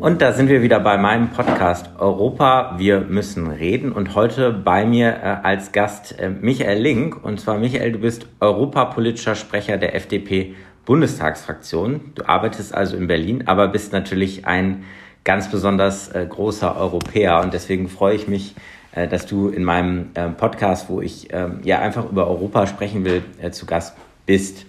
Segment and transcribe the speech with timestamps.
[0.00, 3.92] Und da sind wir wieder bei meinem Podcast Europa, wir müssen reden.
[3.92, 7.24] Und heute bei mir äh, als Gast äh, Michael Link.
[7.24, 10.54] Und zwar Michael, du bist europapolitischer Sprecher der FDP
[10.84, 12.12] Bundestagsfraktion.
[12.16, 14.84] Du arbeitest also in Berlin, aber bist natürlich ein
[15.24, 17.40] ganz besonders äh, großer Europäer.
[17.40, 18.54] Und deswegen freue ich mich,
[18.92, 23.04] äh, dass du in meinem äh, Podcast, wo ich ähm, ja einfach über Europa sprechen
[23.04, 23.94] will, äh, zu Gast
[24.26, 24.66] bist.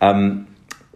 [0.00, 0.46] Ähm,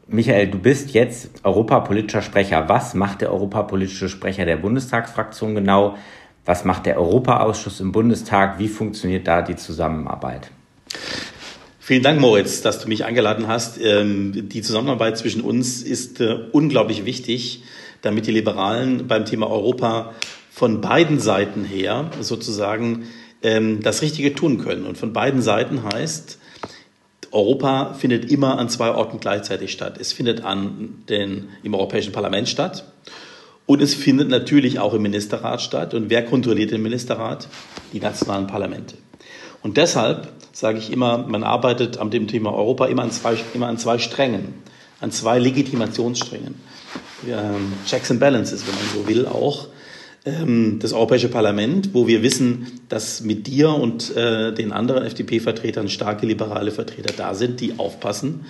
[0.09, 2.69] Michael, du bist jetzt europapolitischer Sprecher.
[2.69, 5.97] Was macht der europapolitische Sprecher der Bundestagsfraktion genau?
[6.45, 8.61] Was macht der Europaausschuss im Bundestag?
[8.61, 10.51] Wie funktioniert da die Zusammenarbeit?
[11.81, 13.81] Vielen Dank, Moritz, dass du mich eingeladen hast.
[13.83, 17.63] Ähm, die Zusammenarbeit zwischen uns ist äh, unglaublich wichtig,
[18.03, 20.13] damit die Liberalen beim Thema Europa
[20.57, 23.09] von beiden Seiten her sozusagen
[23.43, 24.87] ähm, das Richtige tun können.
[24.87, 26.39] Und von beiden Seiten heißt,
[27.31, 29.99] Europa findet immer an zwei Orten gleichzeitig statt.
[30.01, 32.91] Es findet an den, im Europäischen Parlament statt
[33.67, 35.93] und es findet natürlich auch im Ministerrat statt.
[35.93, 37.49] Und wer kontrolliert den Ministerrat?
[37.93, 38.97] Die nationalen Parlamente.
[39.63, 43.67] Und deshalb sage ich immer, man arbeitet am dem Thema Europa immer an zwei, immer
[43.67, 44.55] an zwei Strängen,
[45.03, 46.55] an zwei Legitimationssträngen.
[47.29, 49.69] Ähm, Checks and Balances, wenn man so will, auch
[50.27, 56.27] das Europäische Parlament, wo wir wissen, dass mit dir und äh, den anderen FDP-Vertretern starke
[56.27, 58.45] liberale Vertreter da sind, die aufpassen.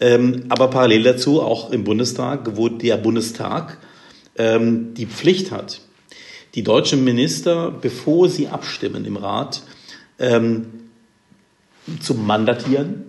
[0.00, 3.78] Ähm, aber parallel dazu auch im Bundestag, wo der Bundestag
[4.36, 5.80] ähm, die Pflicht hat,
[6.56, 9.62] die deutschen Minister, bevor sie abstimmen im Rat,
[10.18, 10.66] ähm,
[12.00, 13.04] zu mandatieren,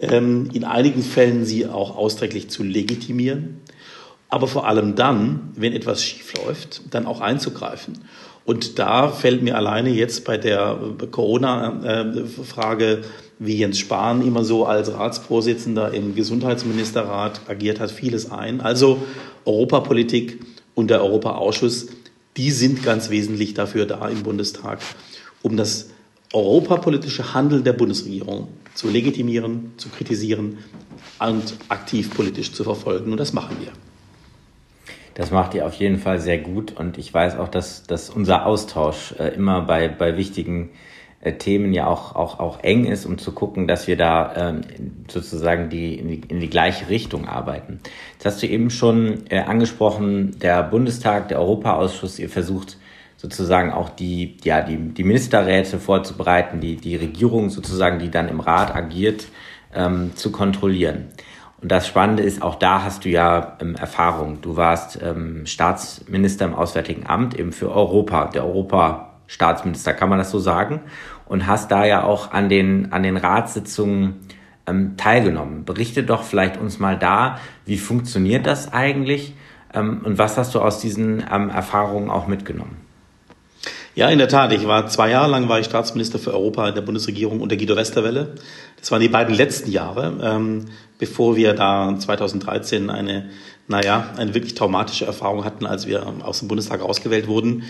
[0.00, 3.62] ähm, in einigen Fällen sie auch ausdrücklich zu legitimieren
[4.36, 7.94] aber vor allem dann, wenn etwas schiefläuft, dann auch einzugreifen.
[8.44, 10.78] Und da fällt mir alleine jetzt bei der
[11.10, 13.00] Corona-Frage,
[13.38, 18.60] wie Jens Spahn immer so als Ratsvorsitzender im Gesundheitsministerrat agiert hat, vieles ein.
[18.60, 18.98] Also
[19.46, 20.38] Europapolitik
[20.74, 21.86] und der Europaausschuss,
[22.36, 24.80] die sind ganz wesentlich dafür da im Bundestag,
[25.40, 25.88] um das
[26.34, 30.58] europapolitische Handeln der Bundesregierung zu legitimieren, zu kritisieren
[31.18, 33.12] und aktiv politisch zu verfolgen.
[33.12, 33.72] Und das machen wir.
[35.16, 38.44] Das macht ihr auf jeden Fall sehr gut und ich weiß auch, dass, dass unser
[38.44, 40.68] Austausch äh, immer bei, bei wichtigen
[41.22, 44.60] äh, Themen ja auch, auch, auch eng ist, um zu gucken, dass wir da ähm,
[45.08, 47.80] sozusagen die in, die in die gleiche Richtung arbeiten.
[48.12, 52.76] Jetzt hast du eben schon äh, angesprochen, der Bundestag, der Europaausschuss, ihr versucht
[53.16, 58.40] sozusagen auch die, ja, die, die Ministerräte vorzubereiten, die, die Regierung sozusagen, die dann im
[58.40, 59.28] Rat agiert,
[59.74, 61.06] ähm, zu kontrollieren.
[61.60, 64.40] Und das Spannende ist, auch da hast du ja ähm, Erfahrung.
[64.42, 70.30] Du warst ähm, Staatsminister im Auswärtigen Amt eben für Europa, der Europa-Staatsminister, kann man das
[70.30, 70.80] so sagen?
[71.26, 74.20] Und hast da ja auch an den, an den Ratssitzungen
[74.66, 75.64] ähm, teilgenommen.
[75.64, 79.34] Berichte doch vielleicht uns mal da, wie funktioniert das eigentlich
[79.72, 82.85] ähm, und was hast du aus diesen ähm, Erfahrungen auch mitgenommen?
[83.96, 84.52] Ja, in der Tat.
[84.52, 87.76] Ich war zwei Jahre lang war ich Staatsminister für Europa in der Bundesregierung unter Guido
[87.76, 88.34] Westerwelle.
[88.78, 90.66] Das waren die beiden letzten Jahre, ähm,
[90.98, 93.30] bevor wir da 2013 eine,
[93.68, 97.62] naja, eine wirklich traumatische Erfahrung hatten, als wir aus dem Bundestag rausgewählt wurden.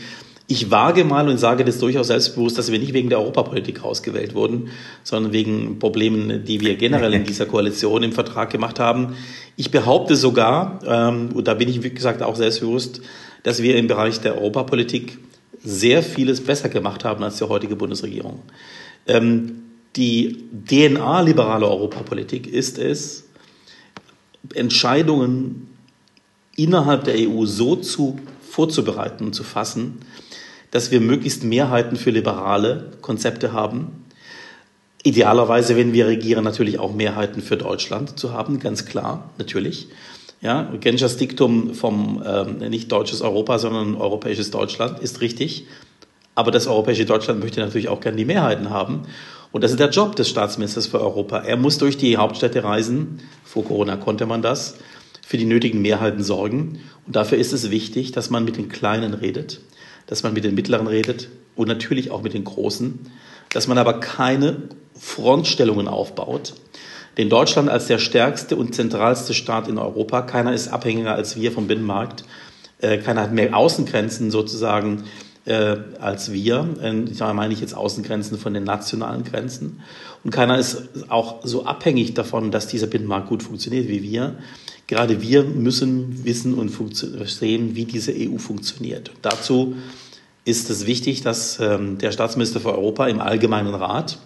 [0.48, 4.34] Ich wage mal und sage das durchaus selbstbewusst, dass wir nicht wegen der Europapolitik rausgewählt
[4.34, 4.70] wurden,
[5.04, 9.15] sondern wegen Problemen, die wir generell in dieser Koalition im Vertrag gemacht haben.
[9.54, 13.00] Ich behaupte sogar, ähm, und da bin ich wie gesagt auch selbstbewusst,
[13.44, 15.19] dass wir im Bereich der Europapolitik
[15.66, 18.41] sehr vieles besser gemacht haben als die heutige Bundesregierung.
[19.06, 19.65] Ähm,
[19.97, 23.25] die DNA liberaler Europapolitik ist es,
[24.54, 25.69] Entscheidungen
[26.54, 29.99] innerhalb der EU so zu, vorzubereiten und zu fassen,
[30.71, 34.04] dass wir möglichst Mehrheiten für liberale Konzepte haben.
[35.03, 39.88] Idealerweise, wenn wir regieren, natürlich auch Mehrheiten für Deutschland zu haben, ganz klar, natürlich.
[40.41, 45.66] Ja, Genschers Diktum vom ähm, nicht deutsches Europa, sondern europäisches Deutschland ist richtig.
[46.34, 49.04] Aber das europäische Deutschland möchte natürlich auch gerne die Mehrheiten haben.
[49.52, 51.38] Und das ist der Job des Staatsministers für Europa.
[51.38, 53.21] Er muss durch die Hauptstädte reisen.
[53.42, 54.77] Vor Corona konnte man das.
[55.27, 56.80] Für die nötigen Mehrheiten sorgen.
[57.06, 59.60] Und dafür ist es wichtig, dass man mit den Kleinen redet,
[60.06, 62.98] dass man mit den Mittleren redet und natürlich auch mit den Großen,
[63.48, 64.68] dass man aber keine
[64.98, 66.54] Frontstellungen aufbaut,
[67.16, 70.22] den Deutschland als der stärkste und zentralste Staat in Europa.
[70.22, 72.24] Keiner ist abhängiger als wir vom Binnenmarkt.
[72.80, 75.04] Äh, keiner hat mehr Außengrenzen sozusagen
[75.47, 76.68] äh, als wir.
[76.83, 79.80] Äh, ich meine ich jetzt Außengrenzen von den nationalen Grenzen.
[80.24, 84.36] Und keiner ist auch so abhängig davon, dass dieser Binnenmarkt gut funktioniert wie wir.
[84.89, 89.09] Gerade wir müssen wissen und verstehen, wie diese EU funktioniert.
[89.09, 89.77] Und dazu
[90.45, 94.19] ist es wichtig, dass ähm, der Staatsminister für Europa im Allgemeinen Rat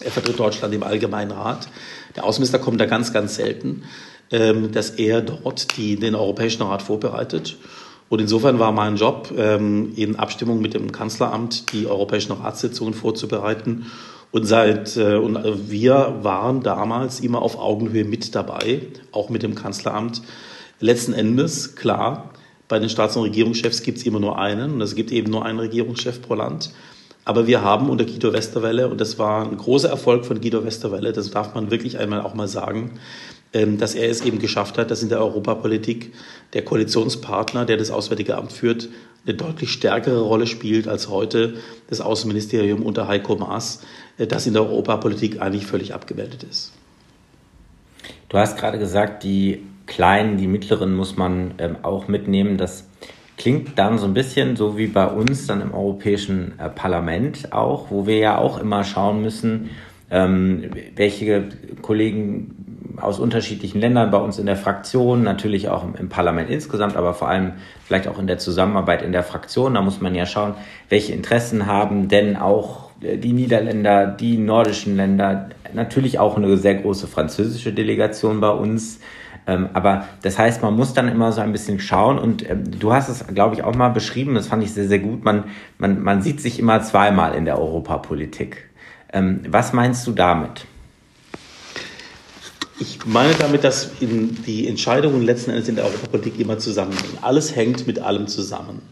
[0.00, 1.68] Er vertritt Deutschland im Allgemeinen Rat.
[2.16, 3.82] Der Außenminister kommt da ganz, ganz selten,
[4.30, 7.56] ähm, dass er dort die, den Europäischen Rat vorbereitet.
[8.08, 13.86] Und insofern war mein Job, ähm, in Abstimmung mit dem Kanzleramt die europäischen Ratssitzungen vorzubereiten.
[14.30, 15.38] Und seit äh, und
[15.70, 18.82] wir waren damals immer auf Augenhöhe mit dabei,
[19.12, 20.22] auch mit dem Kanzleramt.
[20.80, 22.30] Letzten Endes, klar,
[22.68, 25.44] bei den Staats- und Regierungschefs gibt es immer nur einen und es gibt eben nur
[25.44, 26.70] einen Regierungschef pro Land.
[27.24, 31.12] Aber wir haben unter Guido Westerwelle, und das war ein großer Erfolg von Guido Westerwelle,
[31.12, 32.98] das darf man wirklich einmal auch mal sagen,
[33.54, 36.12] ähm, dass er es eben geschafft hat, dass in der Europapolitik
[36.52, 38.88] der Koalitionspartner, der das Auswärtige Amt führt,
[39.26, 41.54] eine deutlich stärkere Rolle spielt als heute
[41.88, 43.82] das Außenministerium unter Heiko Maas,
[44.18, 46.72] äh, das in der Europapolitik eigentlich völlig abgemeldet ist.
[48.28, 52.58] Du hast gerade gesagt, die kleinen, die mittleren muss man ähm, auch mitnehmen.
[52.58, 52.84] Das
[53.36, 57.90] klingt dann so ein bisschen so wie bei uns dann im Europäischen äh, Parlament auch,
[57.90, 59.70] wo wir ja auch immer schauen müssen,
[60.10, 61.48] ähm, welche
[61.82, 62.64] Kollegen
[63.00, 67.28] aus unterschiedlichen Ländern bei uns in der Fraktion, natürlich auch im, Parlament insgesamt, aber vor
[67.28, 67.54] allem
[67.84, 69.74] vielleicht auch in der Zusammenarbeit in der Fraktion.
[69.74, 70.54] Da muss man ja schauen,
[70.88, 76.76] welche Interessen haben denn auch äh, die Niederländer, die nordischen Länder, natürlich auch eine sehr
[76.76, 79.00] große französische Delegation bei uns.
[79.46, 82.92] Ähm, aber das heißt, man muss dann immer so ein bisschen schauen und ähm, du
[82.92, 85.24] hast es, glaube ich, auch mal beschrieben, das fand ich sehr, sehr gut.
[85.24, 85.44] Man,
[85.78, 88.70] man, man sieht sich immer zweimal in der Europapolitik.
[89.12, 90.66] Ähm, was meinst du damit?
[92.80, 97.18] Ich meine damit, dass die Entscheidungen letzten Endes in der Europapolitik immer zusammenhängen.
[97.22, 98.82] Alles hängt mit allem zusammen.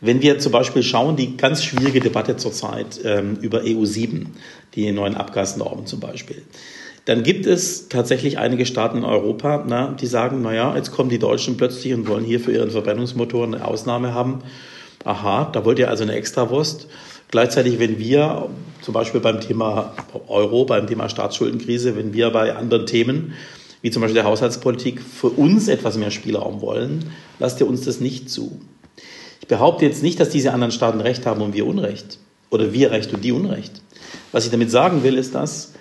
[0.00, 4.26] Wenn wir zum Beispiel schauen, die ganz schwierige Debatte zurzeit ähm, über EU7,
[4.74, 6.42] die neuen Abgasnormen zum Beispiel,
[7.04, 11.18] dann gibt es tatsächlich einige Staaten in Europa, na, die sagen, naja, jetzt kommen die
[11.18, 14.38] Deutschen plötzlich und wollen hier für ihren Verbrennungsmotoren eine Ausnahme haben.
[15.04, 16.88] Aha, da wollt ihr also eine Extrawurst.
[17.30, 18.48] Gleichzeitig, wenn wir
[18.80, 19.92] zum Beispiel beim Thema
[20.28, 23.34] Euro, beim Thema Staatsschuldenkrise, wenn wir bei anderen Themen,
[23.82, 28.00] wie zum Beispiel der Haushaltspolitik, für uns etwas mehr Spielraum wollen, lasst ihr uns das
[28.00, 28.60] nicht zu.
[29.42, 32.18] Ich behaupte jetzt nicht, dass diese anderen Staaten Recht haben und wir Unrecht.
[32.48, 33.82] Oder wir Recht und die Unrecht.
[34.32, 35.74] Was ich damit sagen will, ist, dass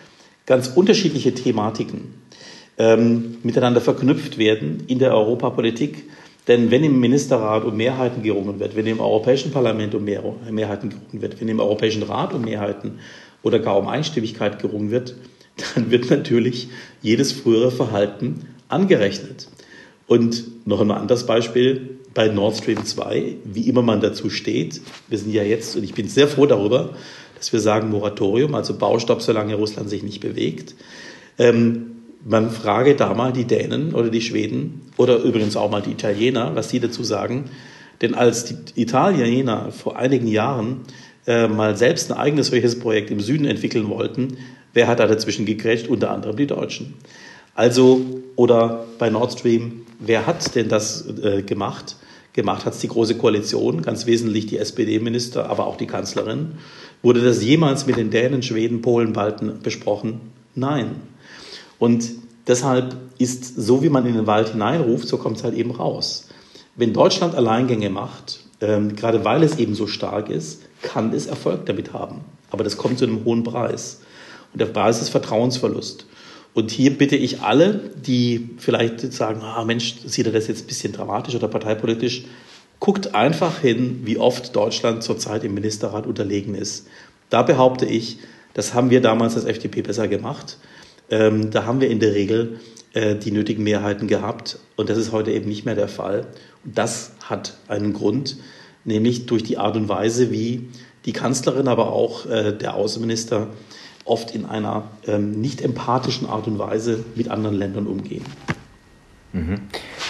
[0.45, 2.13] ganz unterschiedliche Thematiken
[2.77, 6.09] ähm, miteinander verknüpft werden in der Europapolitik.
[6.47, 10.89] Denn wenn im Ministerrat um Mehrheiten gerungen wird, wenn im Europäischen Parlament um Mehr Mehrheiten
[10.89, 12.99] gerungen wird, wenn im Europäischen Rat um Mehrheiten
[13.43, 15.15] oder gar um Einstimmigkeit gerungen wird,
[15.75, 16.69] dann wird natürlich
[17.01, 19.47] jedes frühere Verhalten angerechnet.
[20.07, 24.81] Und noch ein anderes Beispiel bei Nord Stream 2, wie immer man dazu steht.
[25.07, 26.95] Wir sind ja jetzt, und ich bin sehr froh darüber,
[27.43, 30.75] dass wir sagen Moratorium, also Baustopp, solange Russland sich nicht bewegt.
[31.37, 31.87] Ähm,
[32.23, 36.55] man frage da mal die Dänen oder die Schweden oder übrigens auch mal die Italiener,
[36.55, 37.49] was sie dazu sagen.
[38.01, 40.83] Denn als die Italiener vor einigen Jahren
[41.27, 44.37] äh, mal selbst ein eigenes solches Projekt im Süden entwickeln wollten,
[44.71, 45.89] wer hat da dazwischen gegrätscht?
[45.89, 46.93] Unter anderem die Deutschen.
[47.55, 48.05] Also,
[48.37, 51.97] oder bei Nord Stream, wer hat denn das äh, gemacht?
[52.33, 56.53] Gemacht hat es die Große Koalition, ganz wesentlich die SPD-Minister, aber auch die Kanzlerin.
[57.03, 60.19] Wurde das jemals mit den Dänen, Schweden, Polen, Balten besprochen?
[60.55, 60.95] Nein.
[61.77, 62.09] Und
[62.47, 66.27] deshalb ist so, wie man in den Wald hineinruft, so kommt es halt eben raus.
[66.75, 71.65] Wenn Deutschland Alleingänge macht, ähm, gerade weil es eben so stark ist, kann es Erfolg
[71.67, 72.21] damit haben.
[72.49, 74.01] Aber das kommt zu einem hohen Preis.
[74.53, 76.05] Und der Preis ist Vertrauensverlust.
[76.53, 80.67] Und hier bitte ich alle, die vielleicht sagen, ah Mensch, sieht er das jetzt ein
[80.67, 82.25] bisschen dramatisch oder parteipolitisch,
[82.83, 86.85] Guckt einfach hin, wie oft Deutschland zurzeit im Ministerrat unterlegen ist.
[87.29, 88.17] Da behaupte ich,
[88.53, 90.57] das haben wir damals als FDP besser gemacht.
[91.09, 92.59] Ähm, da haben wir in der Regel
[92.91, 96.27] äh, die nötigen Mehrheiten gehabt und das ist heute eben nicht mehr der Fall.
[96.65, 98.35] Und das hat einen Grund,
[98.83, 100.67] nämlich durch die Art und Weise, wie
[101.05, 103.47] die Kanzlerin, aber auch äh, der Außenminister
[104.05, 108.25] oft in einer ähm, nicht empathischen Art und Weise mit anderen Ländern umgehen.
[109.31, 109.55] Mhm.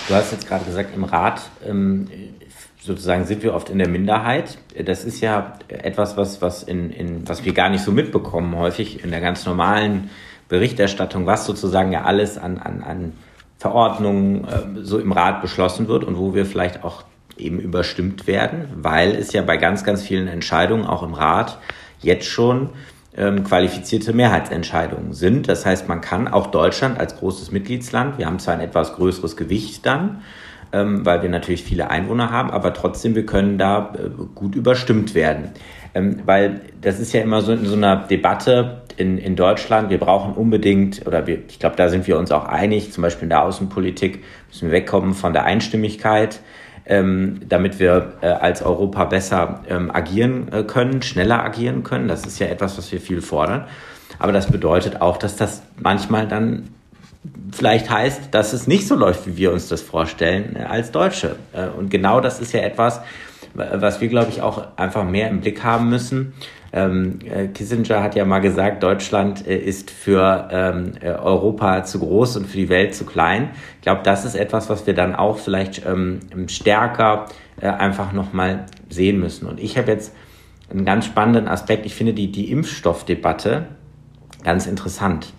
[0.08, 2.08] Du hast jetzt gerade gesagt, im Rat ähm,
[2.82, 4.58] sozusagen sind wir oft in der Minderheit.
[4.84, 9.04] Das ist ja etwas, was, was, in, in, was wir gar nicht so mitbekommen, häufig
[9.04, 10.10] in der ganz normalen
[10.50, 13.14] Berichterstattung, was sozusagen ja alles an, an, an
[13.58, 17.04] Verordnungen äh, so im Rat beschlossen wird und wo wir vielleicht auch
[17.38, 21.58] eben überstimmt werden, weil es ja bei ganz, ganz vielen Entscheidungen auch im Rat
[22.02, 22.70] jetzt schon
[23.16, 25.48] ähm, qualifizierte Mehrheitsentscheidungen sind.
[25.48, 29.38] Das heißt, man kann auch Deutschland als großes Mitgliedsland, wir haben zwar ein etwas größeres
[29.38, 30.22] Gewicht dann,
[30.72, 35.14] ähm, weil wir natürlich viele Einwohner haben, aber trotzdem, wir können da äh, gut überstimmt
[35.14, 35.52] werden.
[35.94, 40.00] Ähm, weil das ist ja immer so in so einer Debatte in, in Deutschland, wir
[40.00, 43.30] brauchen unbedingt, oder wir, ich glaube, da sind wir uns auch einig, zum Beispiel in
[43.30, 46.40] der Außenpolitik müssen wir wegkommen von der Einstimmigkeit,
[46.86, 52.08] ähm, damit wir äh, als Europa besser ähm, agieren äh, können, schneller agieren können.
[52.08, 53.66] Das ist ja etwas, was wir viel fordern.
[54.20, 56.70] Aber das bedeutet auch, dass das manchmal dann
[57.52, 61.38] vielleicht heißt, dass es nicht so läuft, wie wir uns das vorstellen äh, als Deutsche.
[61.54, 63.02] Äh, und genau das ist ja etwas,
[63.54, 66.34] was wir, glaube ich, auch einfach mehr im Blick haben müssen.
[66.76, 72.00] Ähm, äh, Kissinger hat ja mal gesagt, Deutschland äh, ist für ähm, äh, Europa zu
[72.00, 73.52] groß und für die Welt zu klein.
[73.76, 77.28] Ich glaube, das ist etwas, was wir dann auch vielleicht ähm, stärker
[77.62, 79.48] äh, einfach nochmal sehen müssen.
[79.48, 80.16] Und ich habe jetzt
[80.72, 81.86] einen ganz spannenden Aspekt.
[81.86, 83.68] Ich finde die, die Impfstoffdebatte
[84.44, 85.32] ganz interessant.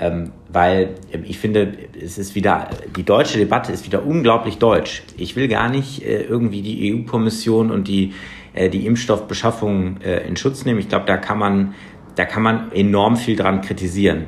[0.00, 5.02] Ähm, weil ähm, ich finde, es ist wieder, die deutsche Debatte ist wieder unglaublich deutsch.
[5.16, 8.14] Ich will gar nicht äh, irgendwie die EU-Kommission und die
[8.54, 10.80] äh, die Impfstoffbeschaffung äh, in Schutz nehmen.
[10.80, 11.74] Ich glaube, da kann man,
[12.14, 14.26] da kann man enorm viel dran kritisieren.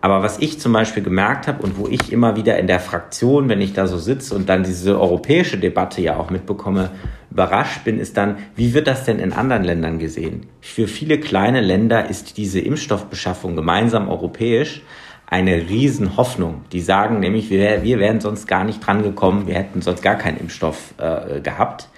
[0.00, 3.48] Aber was ich zum Beispiel gemerkt habe und wo ich immer wieder in der Fraktion,
[3.48, 6.90] wenn ich da so sitze und dann diese europäische Debatte ja auch mitbekomme,
[7.30, 10.46] überrascht bin, ist dann, wie wird das denn in anderen Ländern gesehen?
[10.60, 14.82] Für viele kleine Länder ist diese Impfstoffbeschaffung gemeinsam europäisch
[15.26, 16.62] eine Riesenhoffnung.
[16.72, 20.14] Die sagen nämlich, wir, wir wären sonst gar nicht dran gekommen, wir hätten sonst gar
[20.14, 21.88] keinen Impfstoff äh, gehabt.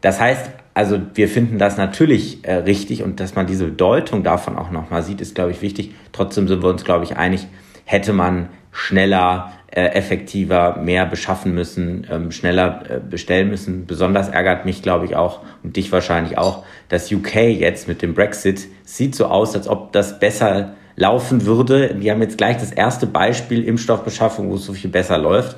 [0.00, 4.56] Das heißt, also wir finden das natürlich äh, richtig und dass man diese Deutung davon
[4.56, 5.92] auch nochmal sieht, ist, glaube ich, wichtig.
[6.12, 7.48] Trotzdem sind wir uns, glaube ich, einig,
[7.84, 13.86] hätte man schneller, äh, effektiver, mehr beschaffen müssen, ähm, schneller äh, bestellen müssen.
[13.86, 18.14] Besonders ärgert mich, glaube ich, auch und dich wahrscheinlich auch, dass UK jetzt mit dem
[18.14, 21.96] Brexit sieht so aus, als ob das besser laufen würde.
[21.96, 25.56] Die haben jetzt gleich das erste Beispiel Impfstoffbeschaffung, wo es so viel besser läuft.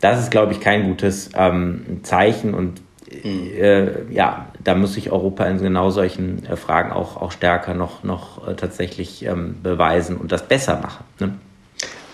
[0.00, 2.80] Das ist, glaube ich, kein gutes ähm, Zeichen und
[3.12, 8.02] äh, ja, da muss sich Europa in genau solchen äh, Fragen auch, auch stärker noch,
[8.02, 11.04] noch äh, tatsächlich ähm, beweisen und das besser machen.
[11.18, 11.34] Ne?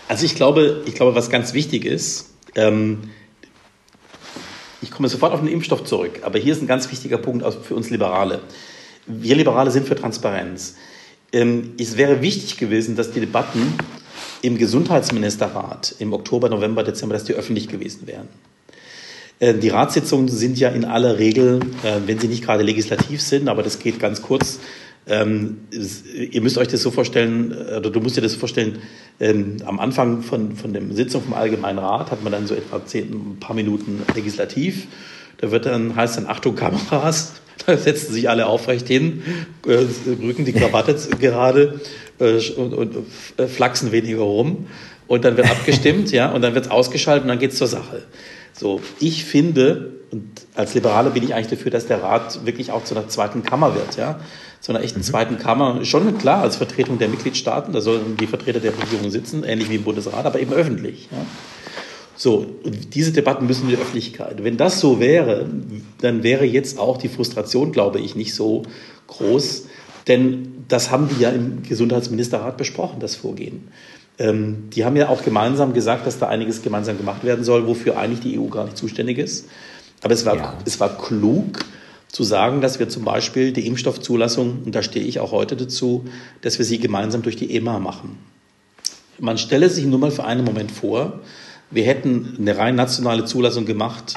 [0.08, 3.10] Also ich glaube, ich glaube, was ganz wichtig ist, ähm,
[4.80, 7.74] ich komme sofort auf den Impfstoff zurück, aber hier ist ein ganz wichtiger Punkt für
[7.74, 8.40] uns Liberale.
[9.06, 10.76] Wir Liberale sind für Transparenz.
[11.32, 13.74] Ähm, es wäre wichtig gewesen, dass die Debatten
[14.40, 18.28] im Gesundheitsministerrat im Oktober, November, Dezember, dass die öffentlich gewesen wären.
[19.40, 23.48] Äh, die Ratssitzungen sind ja in aller Regel, äh, wenn sie nicht gerade legislativ sind,
[23.48, 24.60] aber das geht ganz kurz,
[25.06, 28.78] ähm, ihr müsst euch das so vorstellen, äh, oder du musst dir das vorstellen,
[29.20, 32.84] ähm, am Anfang von, von der Sitzung vom Allgemeinen Rat hat man dann so etwa
[32.84, 34.86] zehn, ein paar Minuten legislativ.
[35.38, 37.34] Da wird dann, heißt dann, Achtung, Kameras,
[37.66, 39.22] da setzen sich alle aufrecht hin,
[39.66, 41.80] rücken die Krawatte gerade
[42.18, 42.96] und, und
[43.48, 44.66] flachsen weniger rum.
[45.06, 47.68] Und dann wird abgestimmt, ja, und dann wird es ausgeschaltet und dann geht es zur
[47.68, 48.02] Sache.
[48.58, 50.24] So, ich finde, und
[50.54, 53.74] als Liberaler bin ich eigentlich dafür, dass der Rat wirklich auch zu einer zweiten Kammer
[53.74, 54.18] wird, ja.
[54.60, 55.04] Zu einer echten mhm.
[55.04, 55.84] zweiten Kammer.
[55.84, 59.76] Schon klar, als Vertretung der Mitgliedstaaten, da sollen die Vertreter der Regierung sitzen, ähnlich wie
[59.76, 61.24] im Bundesrat, aber eben öffentlich, ja.
[62.16, 64.42] So, und diese Debatten müssen in die Öffentlichkeit.
[64.42, 65.48] Wenn das so wäre,
[66.00, 68.64] dann wäre jetzt auch die Frustration, glaube ich, nicht so
[69.06, 69.66] groß,
[70.08, 73.68] denn das haben die ja im Gesundheitsministerrat besprochen, das Vorgehen.
[74.18, 77.98] Ähm, die haben ja auch gemeinsam gesagt, dass da einiges gemeinsam gemacht werden soll, wofür
[77.98, 79.48] eigentlich die EU gar nicht zuständig ist.
[80.02, 80.54] Aber es war, ja.
[80.64, 81.64] es war klug
[82.08, 86.06] zu sagen, dass wir zum Beispiel die Impfstoffzulassung, und da stehe ich auch heute dazu,
[86.40, 88.18] dass wir sie gemeinsam durch die EMA machen.
[89.18, 91.20] Man stelle sich nur mal für einen Moment vor,
[91.70, 94.14] wir hätten eine rein nationale Zulassung gemacht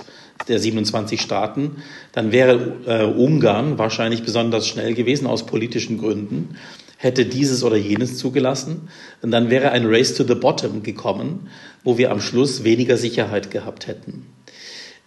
[0.48, 1.78] der 27 Staaten,
[2.14, 6.56] dann wäre äh, Ungarn wahrscheinlich besonders schnell gewesen aus politischen Gründen
[7.02, 8.90] hätte dieses oder jenes zugelassen.
[9.24, 11.50] Und dann wäre ein Race to the Bottom gekommen,
[11.84, 14.28] wo wir am Schluss weniger Sicherheit gehabt hätten.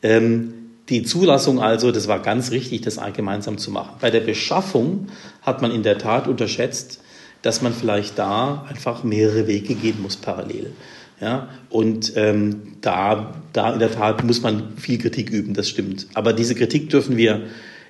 [0.03, 0.55] Ähm,
[0.89, 3.95] die Zulassung also, das war ganz richtig, das gemeinsam zu machen.
[4.01, 5.07] Bei der Beschaffung
[5.41, 7.01] hat man in der Tat unterschätzt,
[7.43, 10.73] dass man vielleicht da einfach mehrere Wege gehen muss parallel.
[11.21, 16.09] Ja, und ähm, da, da in der Tat muss man viel Kritik üben, das stimmt.
[16.15, 17.43] Aber diese Kritik dürfen wir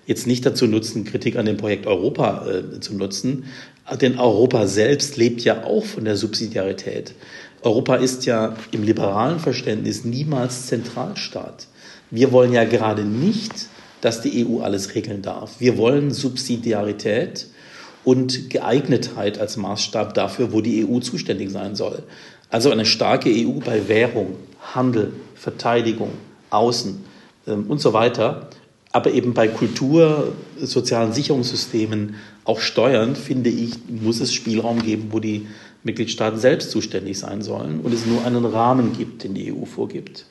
[0.06, 3.44] jetzt nicht dazu nutzen, Kritik an dem Projekt Europa äh, zu nutzen,
[4.00, 7.14] denn Europa selbst lebt ja auch von der Subsidiarität.
[7.62, 11.66] Europa ist ja im liberalen Verständnis niemals Zentralstaat.
[12.10, 13.52] Wir wollen ja gerade nicht,
[14.00, 15.60] dass die EU alles regeln darf.
[15.60, 17.46] Wir wollen Subsidiarität
[18.04, 22.02] und Geeignetheit als Maßstab dafür, wo die EU zuständig sein soll.
[22.50, 24.36] Also eine starke EU bei Währung,
[24.74, 26.10] Handel, Verteidigung,
[26.50, 27.02] Außen
[27.46, 28.50] ähm, und so weiter
[28.94, 35.18] aber eben bei Kultur, sozialen Sicherungssystemen, auch Steuern, finde ich, muss es Spielraum geben, wo
[35.18, 35.48] die
[35.82, 40.26] Mitgliedstaaten selbst zuständig sein sollen und es nur einen Rahmen gibt, den die EU vorgibt.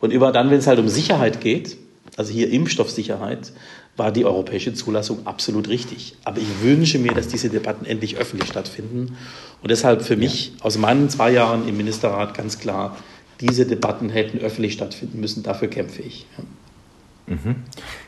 [0.00, 1.76] Und über dann, wenn es halt um Sicherheit geht,
[2.16, 3.52] also hier Impfstoffsicherheit,
[3.98, 6.14] war die europäische Zulassung absolut richtig.
[6.24, 9.18] Aber ich wünsche mir, dass diese Debatten endlich öffentlich stattfinden.
[9.62, 12.96] Und deshalb für mich aus meinen zwei Jahren im Ministerrat ganz klar,
[13.42, 15.42] diese Debatten hätten öffentlich stattfinden müssen.
[15.42, 16.24] Dafür kämpfe ich.
[16.38, 16.44] Ja.
[17.26, 17.56] Mhm.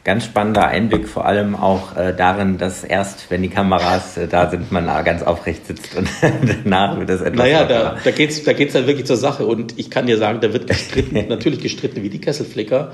[0.05, 4.49] Ganz spannender Einblick, vor allem auch äh, darin, dass erst, wenn die Kameras äh, da
[4.49, 6.09] sind, man ganz aufrecht sitzt und
[6.65, 7.39] danach wird es etwas.
[7.39, 10.19] Naja, da, da geht es da geht's dann wirklich zur Sache und ich kann dir
[10.19, 12.93] sagen, da wird gestritten, natürlich gestritten wie die Kesselflicker,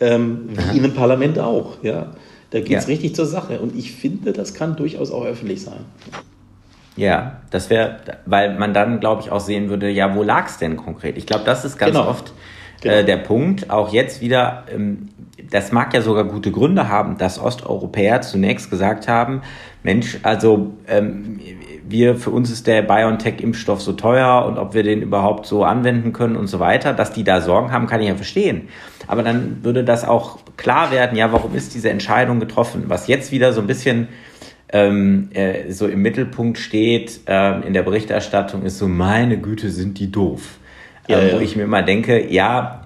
[0.00, 0.72] ähm, wie Aha.
[0.72, 1.82] in einem Parlament auch.
[1.82, 2.14] Ja?
[2.50, 2.90] Da geht es ja.
[2.92, 5.84] richtig zur Sache und ich finde, das kann durchaus auch öffentlich sein.
[6.96, 10.56] Ja, das wäre, weil man dann, glaube ich, auch sehen würde, ja, wo lag es
[10.56, 11.18] denn konkret?
[11.18, 12.08] Ich glaube, das ist ganz genau.
[12.08, 12.32] oft
[12.80, 12.94] genau.
[12.94, 13.70] äh, der Punkt.
[13.70, 15.10] Auch jetzt wieder, ähm,
[15.50, 19.42] das mag ja sogar gute Gründe haben, dass Osteuropäer zunächst gesagt haben,
[19.82, 21.40] Mensch, also ähm,
[21.88, 26.12] wir, für uns ist der BioNTech-Impfstoff so teuer und ob wir den überhaupt so anwenden
[26.12, 28.68] können und so weiter, dass die da Sorgen haben, kann ich ja verstehen.
[29.06, 32.84] Aber dann würde das auch klar werden, ja, warum ist diese Entscheidung getroffen?
[32.88, 34.08] Was jetzt wieder so ein bisschen
[34.72, 39.98] ähm, äh, so im Mittelpunkt steht äh, in der Berichterstattung, ist so, meine Güte, sind
[39.98, 40.58] die doof.
[41.08, 41.42] Ja, ähm, wo ja.
[41.42, 42.85] ich mir immer denke, ja,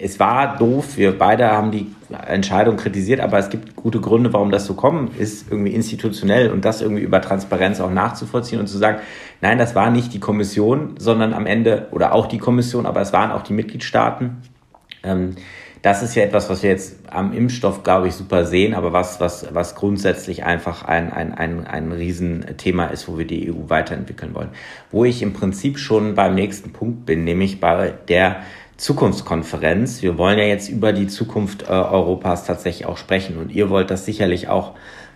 [0.00, 1.86] es war doof, wir beide haben die
[2.26, 6.64] Entscheidung kritisiert, aber es gibt gute Gründe, warum das so kommen ist, irgendwie institutionell und
[6.64, 8.98] das irgendwie über Transparenz auch nachzuvollziehen und zu sagen,
[9.40, 13.12] nein, das war nicht die Kommission, sondern am Ende, oder auch die Kommission, aber es
[13.12, 14.42] waren auch die Mitgliedstaaten.
[15.02, 15.36] Ähm,
[15.84, 19.20] das ist ja etwas, was wir jetzt am Impfstoff, glaube ich, super sehen, aber was,
[19.20, 24.34] was, was grundsätzlich einfach ein, ein, ein, ein Riesenthema ist, wo wir die EU weiterentwickeln
[24.34, 24.48] wollen.
[24.90, 28.36] Wo ich im Prinzip schon beim nächsten Punkt bin, nämlich bei der
[28.76, 30.02] Zukunftskonferenz.
[30.02, 33.90] Wir wollen ja jetzt über die Zukunft äh, Europas tatsächlich auch sprechen und ihr wollt
[33.90, 34.72] das sicherlich auch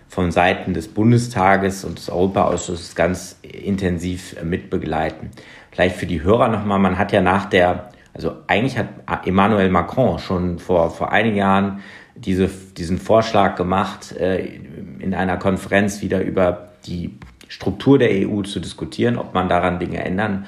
[0.07, 5.31] von Seiten des Bundestages und des Europaausschusses ganz intensiv äh, mitbegleiten.
[5.71, 10.19] Vielleicht für die Hörer nochmal, man hat ja nach der also eigentlich hat Emmanuel Macron
[10.19, 11.79] schon vor, vor einigen Jahren
[12.15, 14.45] diese, diesen Vorschlag gemacht, äh,
[14.99, 20.03] in einer Konferenz wieder über die Struktur der EU zu diskutieren, ob man daran Dinge
[20.03, 20.45] ändern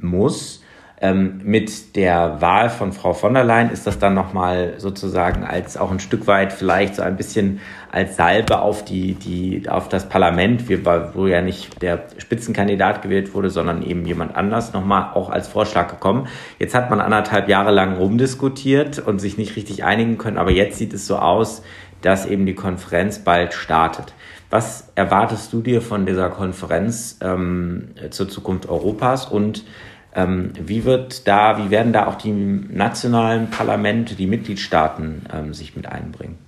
[0.00, 0.57] muss.
[1.00, 5.76] Ähm, mit der Wahl von Frau von der Leyen ist das dann nochmal sozusagen als
[5.76, 7.60] auch ein Stück weit vielleicht so ein bisschen
[7.92, 10.64] als Salbe auf die, die, auf das Parlament,
[11.14, 15.88] wo ja nicht der Spitzenkandidat gewählt wurde, sondern eben jemand anders nochmal auch als Vorschlag
[15.88, 16.26] gekommen.
[16.58, 20.78] Jetzt hat man anderthalb Jahre lang rumdiskutiert und sich nicht richtig einigen können, aber jetzt
[20.78, 21.62] sieht es so aus,
[22.02, 24.14] dass eben die Konferenz bald startet.
[24.50, 29.64] Was erwartest du dir von dieser Konferenz ähm, zur Zukunft Europas und
[30.26, 35.86] wie wird da, wie werden da auch die nationalen Parlamente, die Mitgliedstaaten ähm, sich mit
[35.86, 36.38] einbringen?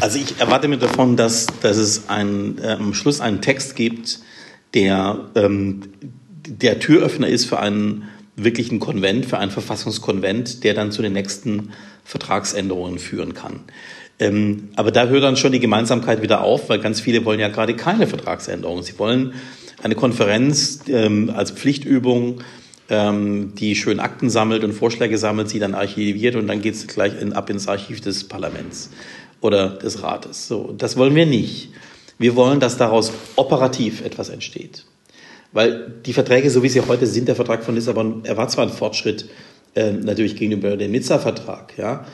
[0.00, 4.20] Also ich erwarte mir davon, dass, dass es ein, äh, am Schluss einen Text gibt,
[4.74, 5.82] der ähm,
[6.48, 8.04] der Türöffner ist für einen
[8.36, 11.72] wirklichen Konvent, für einen Verfassungskonvent, der dann zu den nächsten
[12.04, 13.60] Vertragsänderungen führen kann.
[14.20, 17.48] Ähm, aber da hört dann schon die Gemeinsamkeit wieder auf, weil ganz viele wollen ja
[17.48, 18.82] gerade keine Vertragsänderungen.
[18.82, 19.34] Sie wollen
[19.82, 22.42] eine Konferenz ähm, als Pflichtübung,
[22.88, 26.86] ähm, die schön Akten sammelt und Vorschläge sammelt, sie dann archiviert und dann geht es
[26.86, 28.90] gleich in, ab ins Archiv des Parlaments
[29.40, 30.48] oder des Rates.
[30.48, 31.70] So, das wollen wir nicht.
[32.18, 34.84] Wir wollen, dass daraus operativ etwas entsteht.
[35.52, 38.66] Weil die Verträge, so wie sie heute sind, der Vertrag von Lissabon, er war zwar
[38.66, 39.28] ein Fortschritt
[39.74, 42.04] äh, natürlich gegenüber dem Nizza-Vertrag, ja,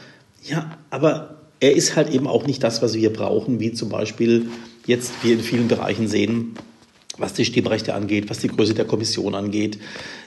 [0.43, 4.51] ja, aber er ist halt eben auch nicht das, was wir brauchen, wie zum Beispiel
[4.87, 6.55] jetzt wir in vielen Bereichen sehen,
[7.19, 9.79] was die Stimmrechte angeht, was die Größe der Kommission angeht,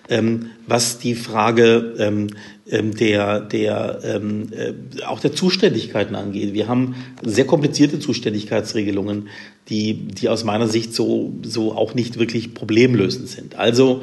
[0.10, 2.28] ähm, was die Frage ähm,
[2.70, 6.54] ähm der, der, ähm, äh, auch der Zuständigkeiten angeht.
[6.54, 9.30] Wir haben sehr komplizierte Zuständigkeitsregelungen,
[9.70, 13.56] die, die aus meiner Sicht so, so auch nicht wirklich problemlösend sind.
[13.56, 14.02] Also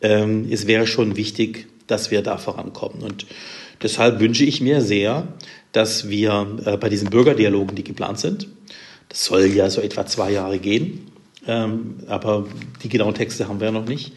[0.00, 3.02] ähm, es wäre schon wichtig, dass wir da vorankommen.
[3.02, 3.26] Und
[3.82, 5.28] deshalb wünsche ich mir sehr,
[5.72, 8.48] dass wir äh, bei diesen Bürgerdialogen, die geplant sind,
[9.08, 11.11] das soll ja so etwa zwei Jahre gehen,
[11.46, 12.46] ähm, aber
[12.82, 14.12] die genauen Texte haben wir ja noch nicht,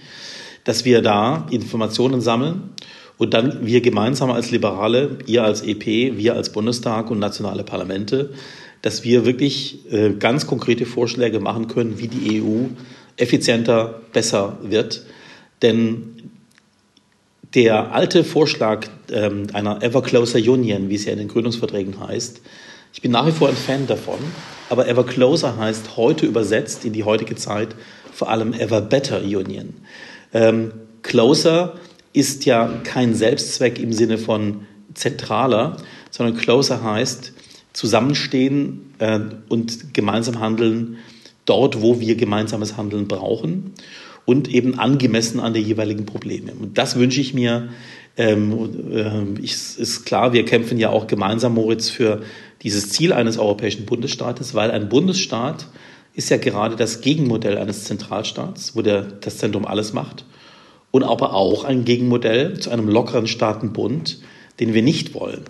[0.64, 2.72] dass wir da Informationen sammeln
[3.18, 8.32] und dann wir gemeinsam als Liberale, ihr als EP, wir als Bundestag und nationale Parlamente,
[8.82, 12.66] dass wir wirklich äh, ganz konkrete Vorschläge machen können, wie die EU
[13.18, 15.06] effizienter, besser wird.
[15.62, 16.32] Denn
[17.54, 22.42] der alte Vorschlag ähm, einer Ever Closer Union, wie es ja in den Gründungsverträgen heißt,
[22.96, 24.20] ich bin nach wie vor ein Fan davon,
[24.70, 27.76] aber Ever Closer heißt heute übersetzt in die heutige Zeit
[28.14, 29.74] vor allem Ever Better Union.
[30.34, 31.74] Ähm, closer
[32.14, 34.62] ist ja kein Selbstzweck im Sinne von
[34.94, 35.76] zentraler,
[36.10, 37.34] sondern Closer heißt
[37.74, 40.96] zusammenstehen äh, und gemeinsam handeln
[41.44, 43.74] dort, wo wir gemeinsames Handeln brauchen
[44.24, 46.54] und eben angemessen an die jeweiligen Probleme.
[46.54, 47.68] Und das wünsche ich mir.
[48.18, 48.54] Ähm,
[48.92, 52.22] äh, ich, ist klar, wir kämpfen ja auch gemeinsam, Moritz, für
[52.66, 55.68] dieses Ziel eines europäischen Bundesstaates, weil ein Bundesstaat
[56.16, 60.26] ist ja gerade das Gegenmodell eines Zentralstaats, wo der, das Zentrum alles macht.
[60.90, 64.20] Und aber auch ein Gegenmodell zu einem lockeren Staatenbund,
[64.60, 65.44] den wir nicht wollen.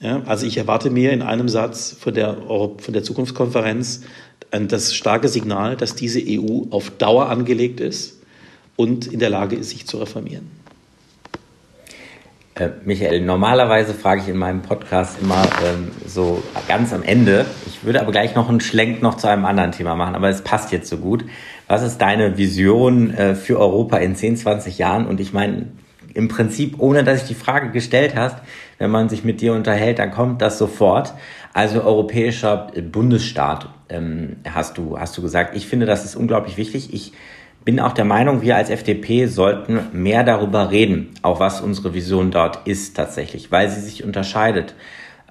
[0.00, 4.02] Ja, also ich erwarte mir in einem Satz von der, von der Zukunftskonferenz
[4.50, 8.22] das starke Signal, dass diese EU auf Dauer angelegt ist
[8.76, 10.63] und in der Lage ist, sich zu reformieren.
[12.56, 17.46] Äh, Michael, normalerweise frage ich in meinem Podcast immer ähm, so ganz am Ende.
[17.66, 20.42] Ich würde aber gleich noch einen Schlenk noch zu einem anderen Thema machen, aber es
[20.42, 21.24] passt jetzt so gut.
[21.66, 25.06] Was ist deine Vision äh, für Europa in 10, 20 Jahren?
[25.06, 25.66] Und ich meine,
[26.14, 28.36] im Prinzip, ohne dass ich die Frage gestellt hast,
[28.78, 31.12] wenn man sich mit dir unterhält, dann kommt das sofort.
[31.52, 35.56] Also europäischer Bundesstaat, ähm, hast du, hast du gesagt.
[35.56, 36.94] Ich finde, das ist unglaublich wichtig.
[36.94, 37.14] Ich
[37.64, 42.30] bin auch der Meinung, wir als FDP sollten mehr darüber reden, auch was unsere Vision
[42.30, 44.74] dort ist tatsächlich, weil sie sich unterscheidet,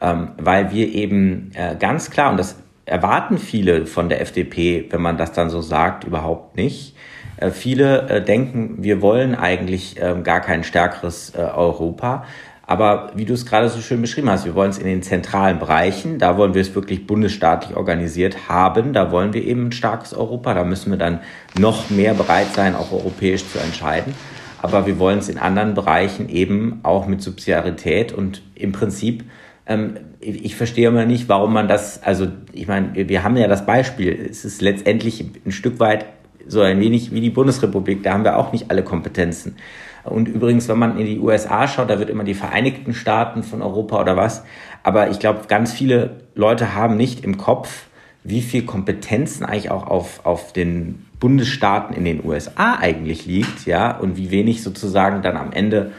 [0.02, 5.02] ähm, weil wir eben äh, ganz klar, und das erwarten viele von der FDP, wenn
[5.02, 6.96] man das dann so sagt, überhaupt nicht.
[7.38, 12.26] Äh, viele äh, denken, wir wollen eigentlich äh, gar kein stärkeres äh, Europa,
[12.66, 15.60] aber wie du es gerade so schön beschrieben hast, wir wollen es in den zentralen
[15.60, 20.14] Bereichen, da wollen wir es wirklich bundesstaatlich organisiert haben, da wollen wir eben ein starkes
[20.14, 21.20] Europa, da müssen wir dann
[21.60, 24.14] noch mehr bereit sein, auch europäisch zu entscheiden.
[24.62, 29.26] Aber wir wollen es in anderen Bereichen eben auch mit Subsidiarität und im Prinzip,
[29.66, 33.66] ähm, ich verstehe immer nicht, warum man das, also ich meine, wir haben ja das
[33.66, 36.06] Beispiel, es ist letztendlich ein Stück weit
[36.48, 39.58] so ein wenig wie die Bundesrepublik, da haben wir auch nicht alle Kompetenzen.
[40.04, 43.62] Und übrigens, wenn man in die USA schaut, da wird immer die Vereinigten Staaten von
[43.62, 44.44] Europa oder was.
[44.84, 47.86] Aber ich glaube, ganz viele Leute haben nicht im Kopf,
[48.24, 53.98] wie viel Kompetenzen eigentlich auch auf, auf den Bundesstaaten in den USA eigentlich liegt, ja,
[53.98, 55.92] und wie wenig sozusagen dann am Ende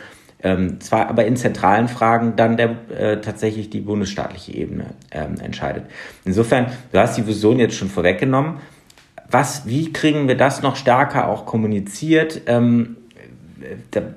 [0.45, 5.87] ähm, zwar aber in zentralen Fragen dann der, äh, tatsächlich die bundesstaatliche Ebene ähm, entscheidet.
[6.27, 8.57] Insofern, du hast die Vision jetzt schon vorweggenommen.
[9.31, 12.43] Was, wie kriegen wir das noch stärker auch kommuniziert?
[12.47, 12.97] Ähm,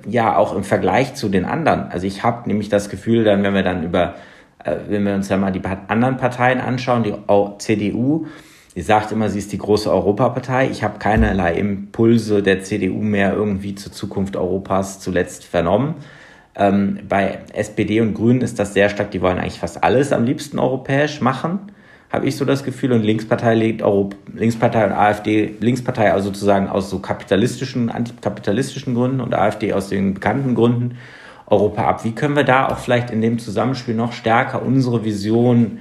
[0.06, 1.90] ja auch im Vergleich zu den anderen.
[1.90, 4.14] Also ich habe nämlich das Gefühl, dann, wenn wir dann über,
[4.64, 7.14] äh, wenn wir uns ja mal die anderen Parteien anschauen, die
[7.58, 8.26] CDU,
[8.74, 10.68] die sagt immer, sie ist die große Europapartei.
[10.70, 15.96] Ich habe keinerlei Impulse der CDU mehr irgendwie zur Zukunft Europas zuletzt vernommen.
[16.54, 20.24] Ähm, bei SPD und Grünen ist das sehr stark, die wollen eigentlich fast alles am
[20.24, 21.72] liebsten europäisch machen
[22.10, 22.92] habe ich so das Gefühl.
[22.92, 29.20] Und Linkspartei legt Europa, Linkspartei und AfD, Linkspartei also sozusagen aus so kapitalistischen, antikapitalistischen Gründen
[29.20, 30.98] und AfD aus den bekannten Gründen
[31.46, 32.04] Europa ab.
[32.04, 35.78] Wie können wir da auch vielleicht in dem Zusammenspiel noch stärker unsere Vision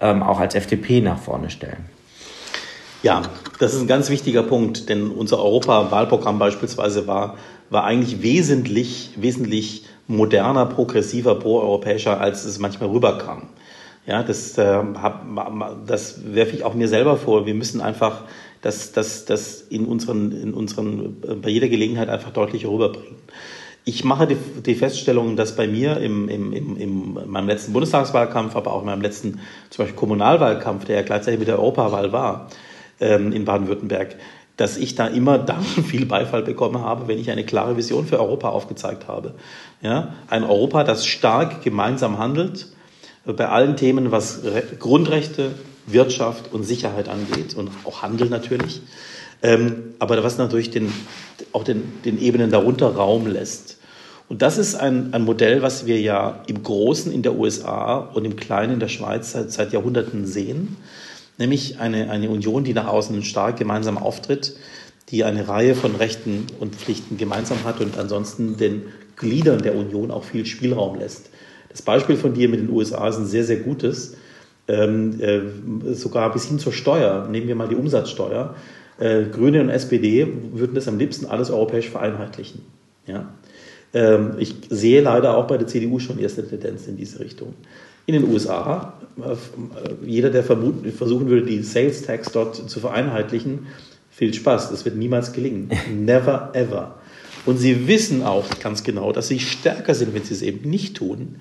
[0.00, 1.86] ähm, auch als FDP nach vorne stellen?
[3.02, 3.22] Ja,
[3.60, 7.36] das ist ein ganz wichtiger Punkt, denn unser Europa-Wahlprogramm beispielsweise war,
[7.70, 13.48] war eigentlich wesentlich, wesentlich moderner, progressiver, proeuropäischer, als es manchmal rüberkam.
[14.08, 14.82] Ja, das, äh,
[15.86, 17.44] das werfe ich auch mir selber vor.
[17.44, 18.22] Wir müssen einfach
[18.62, 23.16] das, das, das in unseren, in unseren, äh, bei jeder Gelegenheit einfach deutlich rüberbringen.
[23.84, 28.56] Ich mache die, die Feststellung, dass bei mir im, im, im, in meinem letzten Bundestagswahlkampf,
[28.56, 32.48] aber auch in meinem letzten zum Beispiel Kommunalwahlkampf, der ja gleichzeitig mit der Europawahl war
[33.00, 34.16] ähm, in Baden-Württemberg,
[34.56, 38.18] dass ich da immer dann viel Beifall bekommen habe, wenn ich eine klare Vision für
[38.18, 39.34] Europa aufgezeigt habe.
[39.82, 42.68] Ja, ein Europa, das stark gemeinsam handelt,
[43.24, 44.40] bei allen Themen, was
[44.78, 45.52] Grundrechte,
[45.86, 48.82] Wirtschaft und Sicherheit angeht und auch Handel natürlich.
[49.42, 50.92] Ähm, aber was natürlich den,
[51.52, 53.78] auch den, den Ebenen darunter Raum lässt.
[54.28, 58.24] Und das ist ein, ein Modell, was wir ja im Großen in der USA und
[58.24, 60.76] im Kleinen in der Schweiz seit, seit Jahrhunderten sehen.
[61.38, 64.56] Nämlich eine, eine Union, die nach außen stark gemeinsam auftritt,
[65.10, 68.82] die eine Reihe von Rechten und Pflichten gemeinsam hat und ansonsten den
[69.16, 71.30] Gliedern der Union auch viel Spielraum lässt.
[71.68, 74.16] Das Beispiel von dir mit den USA ist ein sehr, sehr gutes.
[74.66, 77.26] Ähm, äh, sogar bis hin zur Steuer.
[77.30, 78.54] Nehmen wir mal die Umsatzsteuer.
[78.98, 82.62] Äh, Grüne und SPD würden das am liebsten alles europäisch vereinheitlichen.
[83.06, 83.32] Ja?
[83.94, 87.54] Ähm, ich sehe leider auch bei der CDU schon erste Tendenzen in diese Richtung.
[88.06, 89.36] In den USA, äh,
[90.04, 93.66] jeder, der vermuten, versuchen würde, die Sales Tax dort zu vereinheitlichen,
[94.10, 94.70] viel Spaß.
[94.70, 95.70] Das wird niemals gelingen.
[95.94, 96.97] Never ever.
[97.48, 100.98] Und sie wissen auch ganz genau, dass sie stärker sind, wenn sie es eben nicht
[100.98, 101.36] tun.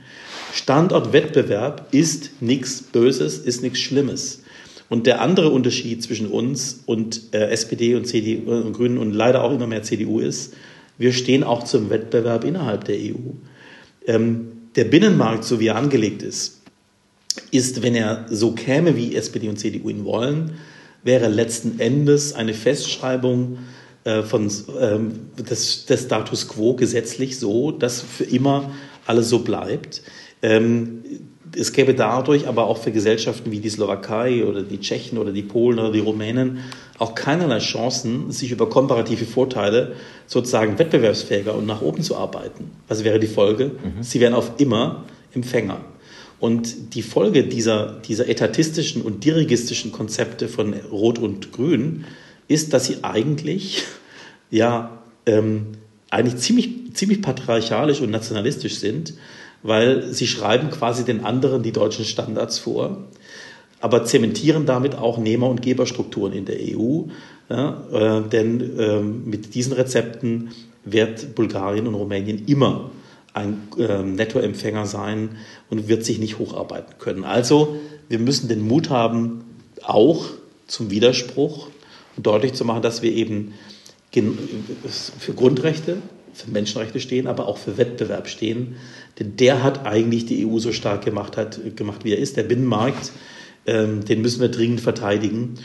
[0.54, 4.41] Standortwettbewerb ist nichts Böses, ist nichts Schlimmes.
[4.88, 9.43] Und der andere Unterschied zwischen uns und äh, SPD und CDU und Grünen und leider
[9.43, 10.54] auch immer mehr CDU ist,
[10.98, 13.34] wir stehen auch zum Wettbewerb innerhalb der EU.
[14.06, 16.62] Ähm, der Binnenmarkt, so wie er angelegt ist,
[17.52, 20.52] ist, wenn er so käme, wie SPD und CDU ihn wollen,
[21.04, 23.58] wäre letzten Endes eine Festschreibung
[24.08, 28.72] äh, von, ähm, des, des Status quo gesetzlich so, dass für immer
[29.06, 30.02] alles so bleibt.
[30.41, 31.04] Ähm,
[31.54, 35.43] es gäbe dadurch aber auch für Gesellschaften wie die Slowakei oder die Tschechen oder die
[35.43, 36.60] Polen oder die Rumänen
[36.98, 42.72] auch keinerlei Chancen, sich über komparative Vorteile sozusagen wettbewerbsfähiger und nach oben zu arbeiten.
[42.88, 43.65] Was wäre die Folge?
[43.65, 44.04] Mhm.
[44.04, 45.82] Sie wären auf immer Empfänger.
[46.39, 52.06] Und die Folge dieser, dieser etatistischen und dirigistischen Konzepte von Rot und Grün
[52.48, 53.84] ist, dass sie eigentlich
[54.50, 55.78] ja ähm,
[56.10, 59.14] eigentlich ziemlich, ziemlich patriarchalisch und nationalistisch sind,
[59.64, 63.06] weil sie schreiben quasi den anderen die deutschen Standards vor,
[63.80, 67.04] aber zementieren damit auch Nehmer- und Geberstrukturen in der EU.
[67.50, 70.50] Ja, äh, denn äh, mit diesen Rezepten
[70.84, 72.92] wird Bulgarien und Rumänien immer
[73.34, 75.38] ein äh, Nettoempfänger sein
[75.70, 77.24] und wird sich nicht hocharbeiten können.
[77.24, 77.78] Also
[78.10, 79.44] wir müssen den Mut haben,
[79.84, 80.26] auch
[80.66, 81.68] zum Widerspruch
[82.17, 83.53] deutlich zu machen, dass wir eben
[84.12, 85.97] für Grundrechte,
[86.34, 88.75] für Menschenrechte stehen, aber auch für Wettbewerb stehen.
[89.19, 92.38] Denn der hat eigentlich die EU so stark gemacht, hat, gemacht wie er ist.
[92.38, 93.12] Der Binnenmarkt,
[93.65, 95.56] ähm, den müssen wir dringend verteidigen.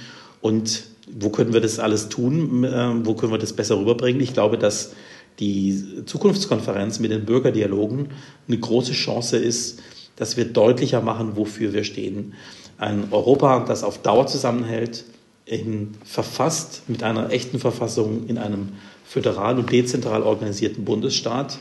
[0.40, 2.66] Und wo können wir das alles tun?
[2.70, 4.20] Ähm, wo können wir das besser rüberbringen?
[4.22, 4.92] Ich glaube, dass
[5.38, 8.08] die Zukunftskonferenz mit den Bürgerdialogen
[8.48, 9.80] eine große Chance ist,
[10.16, 12.34] dass wir deutlicher machen, wofür wir stehen.
[12.78, 15.04] Ein Europa, das auf Dauer zusammenhält,
[15.44, 18.70] in, verfasst mit einer echten Verfassung in einem
[19.04, 21.58] föderal und dezentral organisierten Bundesstaat,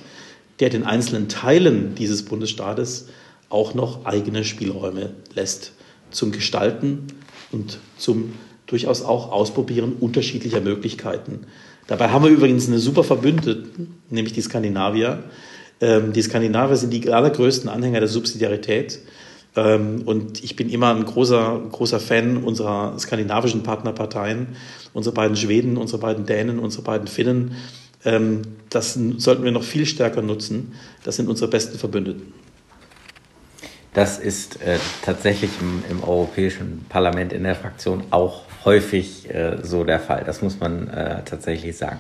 [0.59, 3.07] der den einzelnen Teilen dieses Bundesstaates
[3.49, 5.73] auch noch eigene Spielräume lässt
[6.11, 7.07] zum Gestalten
[7.51, 8.33] und zum
[8.67, 11.41] durchaus auch Ausprobieren unterschiedlicher Möglichkeiten.
[11.87, 15.23] Dabei haben wir übrigens eine super Verbündeten, nämlich die Skandinavier.
[15.81, 18.99] Ähm, die Skandinavier sind die allergrößten Anhänger der Subsidiarität.
[19.55, 24.55] Ähm, und ich bin immer ein großer, großer Fan unserer skandinavischen Partnerparteien,
[24.93, 27.55] unsere beiden Schweden, unsere beiden Dänen, unsere beiden Finnen.
[28.05, 30.73] Ähm, das sollten wir noch viel stärker nutzen.
[31.03, 32.33] Das sind unsere besten Verbündeten.
[33.93, 39.83] Das ist äh, tatsächlich im, im, Europäischen Parlament in der Fraktion auch häufig äh, so
[39.83, 40.23] der Fall.
[40.25, 41.99] Das muss man äh, tatsächlich sagen.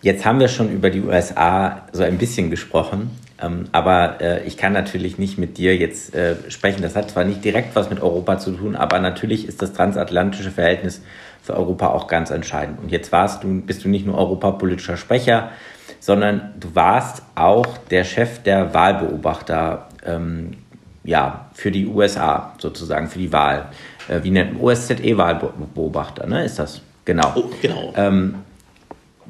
[0.00, 3.10] Jetzt haben wir schon über die USA so ein bisschen gesprochen.
[3.40, 6.82] Ähm, aber äh, ich kann natürlich nicht mit dir jetzt äh, sprechen.
[6.82, 10.50] Das hat zwar nicht direkt was mit Europa zu tun, aber natürlich ist das transatlantische
[10.50, 11.02] Verhältnis
[11.42, 12.78] für Europa auch ganz entscheidend.
[12.82, 15.50] Und jetzt warst du, bist du nicht nur europapolitischer Sprecher,
[15.98, 20.52] sondern du warst auch der Chef der Wahlbeobachter ähm,
[21.04, 23.66] ja, für die USA sozusagen, für die Wahl.
[24.08, 26.44] Äh, wie nennt man OSZE-Wahlbeobachter, ne?
[26.44, 26.82] Ist das?
[27.04, 27.32] Genau.
[27.34, 27.92] Oh, genau.
[27.96, 28.36] Ähm,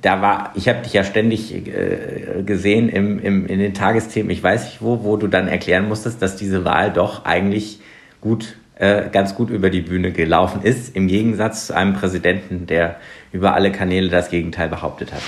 [0.03, 4.43] da war, ich habe dich ja ständig äh, gesehen im, im, in den Tagesthemen, ich
[4.43, 7.81] weiß nicht wo, wo du dann erklären musstest, dass diese Wahl doch eigentlich
[8.21, 12.97] gut, äh, ganz gut über die Bühne gelaufen ist, im Gegensatz zu einem Präsidenten, der
[13.33, 15.23] über alle Kanäle das Gegenteil behauptet hat.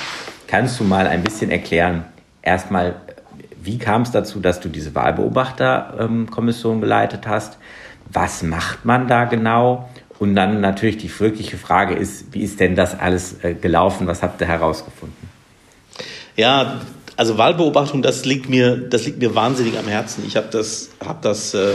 [0.47, 2.05] Kannst du mal ein bisschen erklären,
[2.43, 2.97] erstmal,
[3.63, 7.59] wie kam es dazu, dass du diese Wahlbeobachterkommission ähm, geleitet hast?
[8.11, 9.89] Was macht man da genau?
[10.23, 14.07] Und dann natürlich die wirkliche Frage ist, wie ist denn das alles äh, gelaufen?
[14.07, 15.29] Was habt ihr herausgefunden?
[16.37, 16.81] Ja,
[17.17, 20.23] also Wahlbeobachtung, das liegt mir, das liegt mir wahnsinnig am Herzen.
[20.25, 21.73] Ich habe das, hab das äh,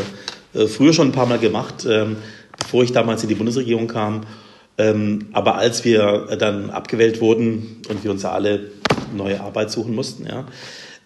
[0.54, 2.16] äh, früher schon ein paar Mal gemacht, ähm,
[2.58, 4.22] bevor ich damals in die Bundesregierung kam.
[4.78, 8.72] Ähm, aber als wir dann abgewählt wurden und wir uns alle
[9.14, 10.46] neue Arbeit suchen mussten, ja,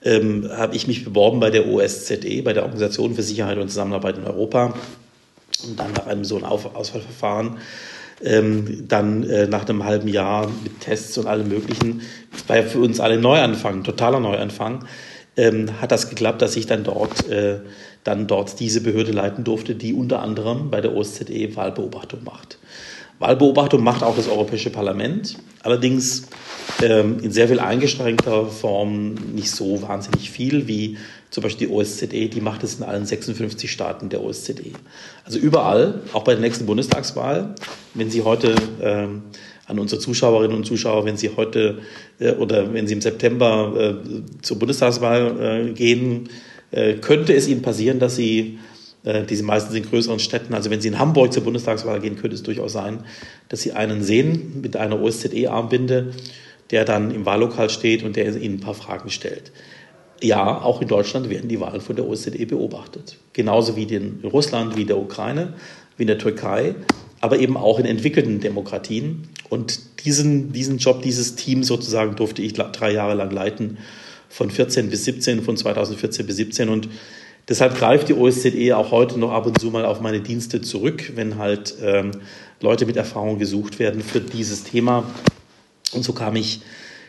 [0.03, 4.19] ähm, habe ich mich beworben bei der OSZE, bei der Organisation für Sicherheit und Zusammenarbeit
[4.19, 4.75] in Europa
[5.63, 7.57] und dann nach einem so einem Auswahlverfahren,
[8.23, 12.01] ähm, dann äh, nach einem halben Jahr mit Tests und allem Möglichen,
[12.47, 14.85] war ja für uns alle Neuanfang, totaler Neuanfang,
[15.37, 17.59] ähm, hat das geklappt, dass ich dann dort, äh,
[18.03, 22.57] dann dort diese Behörde leiten durfte, die unter anderem bei der OSZE Wahlbeobachtung macht.
[23.19, 26.23] Wahlbeobachtung macht auch das Europäische Parlament, allerdings
[26.81, 30.97] ähm, in sehr viel eingeschränkter Form nicht so wahnsinnig viel wie
[31.31, 34.73] zum Beispiel die OSZE, die macht es in allen 56 Staaten der OSZE.
[35.23, 37.55] Also überall, auch bei der nächsten Bundestagswahl,
[37.93, 39.23] wenn Sie heute ähm,
[39.65, 41.79] an unsere Zuschauerinnen und Zuschauer, wenn Sie heute
[42.19, 46.29] äh, oder wenn Sie im September äh, zur Bundestagswahl äh, gehen,
[46.71, 48.59] äh, könnte es Ihnen passieren, dass Sie
[49.05, 50.53] äh, diese meistens in größeren Städten.
[50.53, 53.05] Also wenn Sie in Hamburg zur Bundestagswahl gehen, könnte es durchaus sein,
[53.47, 56.11] dass Sie einen sehen mit einer OSZE-Armbinde,
[56.71, 59.53] der dann im Wahllokal steht und der Ihnen ein paar Fragen stellt
[60.21, 63.17] ja, auch in Deutschland werden die Wahlen von der OSZE beobachtet.
[63.33, 65.53] Genauso wie in Russland, wie in der Ukraine,
[65.97, 66.75] wie in der Türkei,
[67.19, 69.27] aber eben auch in entwickelten Demokratien.
[69.49, 73.77] Und diesen, diesen Job, dieses Team sozusagen durfte ich drei Jahre lang leiten,
[74.29, 76.69] von 14 bis 17, von 2014 bis 17.
[76.69, 76.87] Und
[77.49, 81.11] deshalb greift die OSZE auch heute noch ab und zu mal auf meine Dienste zurück,
[81.15, 82.11] wenn halt ähm,
[82.61, 85.03] Leute mit Erfahrung gesucht werden für dieses Thema.
[85.91, 86.61] Und so kam ich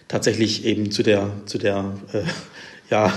[0.08, 2.22] tatsächlich eben zu der, zu der äh,
[2.92, 3.12] ja,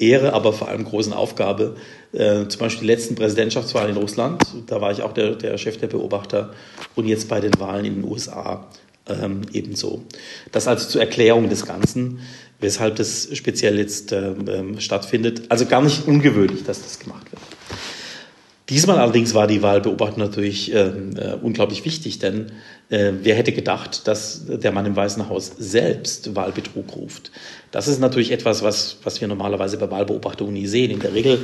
[0.00, 1.76] Ehre, aber vor allem großen Aufgabe.
[2.12, 5.78] Äh, zum Beispiel die letzten Präsidentschaftswahlen in Russland, da war ich auch der, der Chef
[5.78, 6.52] der Beobachter
[6.96, 8.66] und jetzt bei den Wahlen in den USA
[9.06, 10.02] ähm, ebenso.
[10.50, 12.20] Das also zur Erklärung des Ganzen,
[12.58, 15.42] weshalb das speziell jetzt ähm, ähm, stattfindet.
[15.48, 17.42] Also gar nicht ungewöhnlich, dass das gemacht wird.
[18.70, 22.52] Diesmal allerdings war die Wahlbeobachtung natürlich äh, äh, unglaublich wichtig, denn
[22.88, 27.32] äh, wer hätte gedacht, dass der Mann im Weißen Haus selbst Wahlbetrug ruft?
[27.72, 30.92] Das ist natürlich etwas, was, was wir normalerweise bei Wahlbeobachtungen nie sehen.
[30.92, 31.40] In der Regel,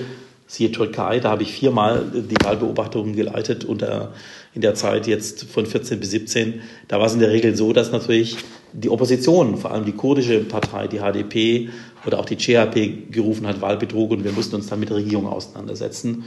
[0.46, 4.12] siehe Türkei, da habe ich viermal die Wahlbeobachtungen geleitet unter,
[4.54, 6.60] in der Zeit jetzt von 14 bis 17.
[6.86, 8.36] Da war es in der Regel so, dass natürlich
[8.72, 11.70] die Opposition, vor allem die kurdische Partei, die HDP
[12.06, 15.26] oder auch die CHP gerufen hat, Wahlbetrug und wir mussten uns dann mit der Regierung
[15.26, 16.24] auseinandersetzen.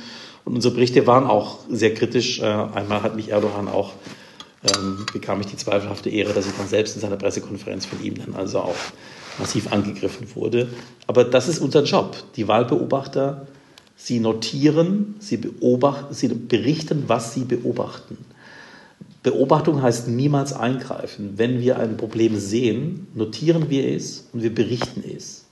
[0.50, 2.40] Und unsere Berichte waren auch sehr kritisch.
[2.40, 3.94] Äh, einmal hat mich Erdogan auch,
[4.64, 8.16] ähm, bekam ich die zweifelhafte Ehre, dass ich dann selbst in seiner Pressekonferenz von ihm
[8.16, 8.76] dann also auch
[9.38, 10.70] massiv angegriffen wurde.
[11.06, 12.18] Aber das ist unser Job.
[12.36, 13.46] Die Wahlbeobachter,
[13.96, 18.18] sie notieren, sie, beobachten, sie berichten, was sie beobachten.
[19.22, 21.34] Beobachtung heißt niemals eingreifen.
[21.36, 25.46] Wenn wir ein Problem sehen, notieren wir es und wir berichten es.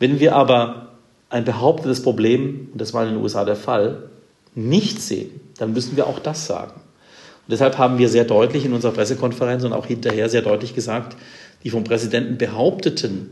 [0.00, 0.87] Wenn wir aber
[1.30, 4.08] ein behauptetes Problem, und das war in den USA der Fall,
[4.54, 6.74] nicht sehen, dann müssen wir auch das sagen.
[6.74, 11.16] Und deshalb haben wir sehr deutlich in unserer Pressekonferenz und auch hinterher sehr deutlich gesagt,
[11.64, 13.30] die vom Präsidenten behaupteten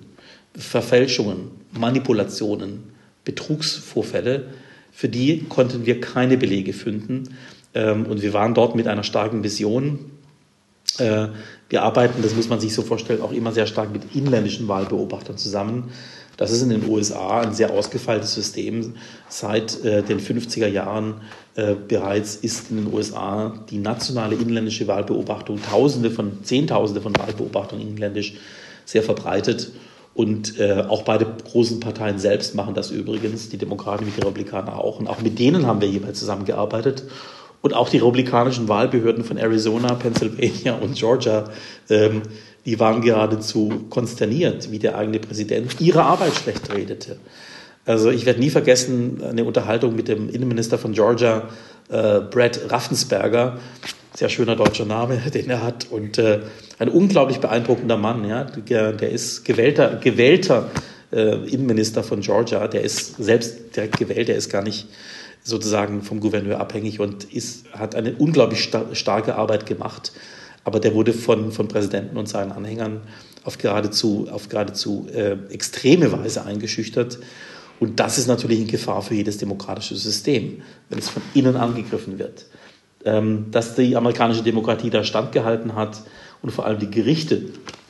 [0.56, 2.84] Verfälschungen, Manipulationen,
[3.24, 4.46] Betrugsvorfälle,
[4.92, 7.36] für die konnten wir keine Belege finden.
[7.74, 10.10] Ähm, und wir waren dort mit einer starken Vision.
[10.98, 11.28] Äh,
[11.68, 15.36] wir arbeiten, das muss man sich so vorstellen, auch immer sehr stark mit inländischen Wahlbeobachtern
[15.36, 15.90] zusammen.
[16.36, 18.94] Das ist in den USA ein sehr ausgefeiltes System.
[19.28, 21.22] Seit äh, den 50er Jahren
[21.54, 27.80] äh, bereits ist in den USA die nationale inländische Wahlbeobachtung, Tausende von, Zehntausende von Wahlbeobachtern
[27.80, 28.34] inländisch,
[28.84, 29.72] sehr verbreitet.
[30.12, 34.78] Und äh, auch beide großen Parteien selbst machen das übrigens, die Demokraten wie die Republikaner
[34.78, 34.98] auch.
[34.98, 37.04] Und auch mit denen haben wir jeweils zusammengearbeitet.
[37.60, 41.44] Und auch die republikanischen Wahlbehörden von Arizona, Pennsylvania und Georgia
[41.90, 42.22] ähm,
[42.66, 47.16] die waren geradezu konsterniert, wie der eigene Präsident ihre Arbeit schlecht redete.
[47.86, 51.48] Also ich werde nie vergessen eine Unterhaltung mit dem Innenminister von Georgia,
[51.88, 53.58] äh, Brad Raffensperger,
[54.14, 56.40] sehr schöner deutscher Name, den er hat und äh,
[56.80, 58.28] ein unglaublich beeindruckender Mann.
[58.28, 60.68] Ja, der, der ist gewählter, gewählter
[61.12, 62.66] äh, Innenminister von Georgia.
[62.66, 64.26] Der ist selbst direkt gewählt.
[64.26, 64.88] Der ist gar nicht
[65.44, 70.10] sozusagen vom Gouverneur abhängig und ist, hat eine unglaublich star starke Arbeit gemacht
[70.66, 73.02] aber der wurde von, von Präsidenten und seinen Anhängern
[73.44, 77.20] auf geradezu, auf geradezu äh, extreme Weise eingeschüchtert.
[77.78, 82.18] Und das ist natürlich eine Gefahr für jedes demokratische System, wenn es von innen angegriffen
[82.18, 82.46] wird.
[83.04, 86.02] Ähm, dass die amerikanische Demokratie da standgehalten hat
[86.42, 87.42] und vor allem die Gerichte,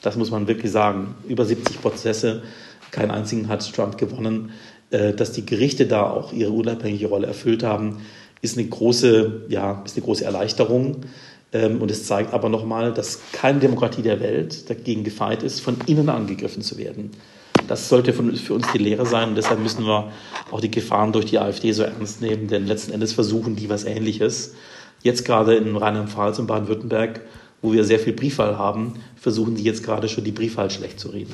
[0.02, 2.42] das muss man wirklich sagen, über 70 Prozesse,
[2.90, 4.50] keinen einzigen hat Trump gewonnen,
[4.90, 8.02] äh, dass die Gerichte da auch ihre unabhängige Rolle erfüllt haben,
[8.42, 11.06] ist eine große, ja, ist eine große Erleichterung.
[11.52, 15.76] Ähm, und es zeigt aber nochmal, dass keine Demokratie der Welt dagegen gefeit ist, von
[15.86, 17.12] innen angegriffen zu werden.
[17.68, 20.12] Das sollte für uns die Lehre sein und deshalb müssen wir
[20.50, 23.84] auch die Gefahren durch die AfD so ernst nehmen, denn letzten Endes versuchen die was
[23.84, 24.54] Ähnliches.
[25.02, 27.20] Jetzt gerade in Rheinland-Pfalz und Baden-Württemberg,
[27.62, 31.08] wo wir sehr viel Briefwahl haben, versuchen die jetzt gerade schon die Briefwahl schlecht zu
[31.08, 31.32] reden.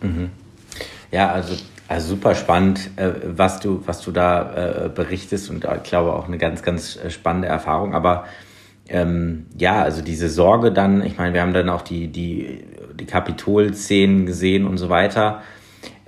[0.00, 0.30] Mhm.
[1.10, 1.54] Ja, also,
[1.88, 6.26] also super spannend, äh, was, du, was du da äh, berichtest und ich glaube auch
[6.26, 7.94] eine ganz, ganz äh, spannende Erfahrung.
[7.94, 8.26] Aber
[8.88, 12.64] ähm, ja, also diese Sorge dann, ich meine, wir haben dann auch die, die,
[12.98, 15.42] die Kapitol-Szenen gesehen und so weiter.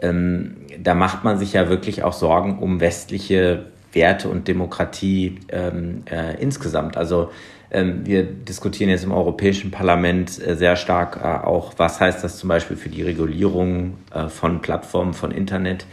[0.00, 6.02] Ähm, da macht man sich ja wirklich auch Sorgen um westliche Werte und Demokratie ähm,
[6.10, 6.96] äh, insgesamt.
[6.96, 7.30] Also
[7.70, 12.38] ähm, wir diskutieren jetzt im Europäischen Parlament äh, sehr stark äh, auch, was heißt das
[12.38, 15.86] zum Beispiel für die Regulierung äh, von Plattformen, von Internet,